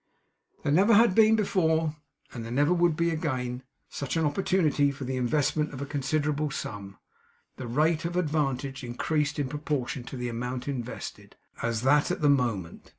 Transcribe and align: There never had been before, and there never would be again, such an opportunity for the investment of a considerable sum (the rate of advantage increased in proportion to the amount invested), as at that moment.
There 0.63 0.71
never 0.71 0.95
had 0.95 1.13
been 1.13 1.35
before, 1.35 1.95
and 2.33 2.43
there 2.43 2.51
never 2.51 2.73
would 2.73 2.95
be 2.95 3.11
again, 3.11 3.61
such 3.87 4.17
an 4.17 4.25
opportunity 4.25 4.89
for 4.89 5.03
the 5.03 5.15
investment 5.15 5.71
of 5.75 5.79
a 5.79 5.85
considerable 5.85 6.49
sum 6.49 6.97
(the 7.57 7.67
rate 7.67 8.03
of 8.03 8.15
advantage 8.17 8.83
increased 8.83 9.37
in 9.37 9.47
proportion 9.47 10.03
to 10.05 10.17
the 10.17 10.27
amount 10.27 10.67
invested), 10.67 11.35
as 11.61 11.85
at 11.85 12.05
that 12.07 12.23
moment. 12.27 12.89